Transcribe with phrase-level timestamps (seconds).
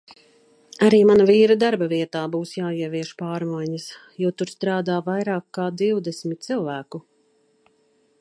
[0.85, 3.85] Arī mana vīra darbavietā būs jāievieš pārmaiņas,
[4.23, 7.03] jo tur strādā vairāk kā divdesmit cilvēku.